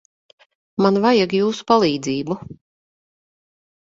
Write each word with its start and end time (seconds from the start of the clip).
Man 0.85 0.95
vajag 1.03 1.35
jūsu 1.39 1.67
palīdzību. 1.71 2.37